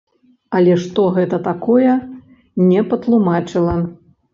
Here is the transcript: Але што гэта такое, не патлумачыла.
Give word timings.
Але 0.59 0.77
што 0.85 1.01
гэта 1.19 1.41
такое, 1.49 1.95
не 2.75 2.87
патлумачыла. 2.91 3.83